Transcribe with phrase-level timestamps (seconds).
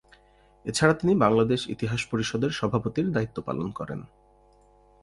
[0.65, 3.99] এছাড়া তিনি বাংলাদেশ ইতিহাস পরিষদের সভাপতির দায়িত্ব পালন করেন।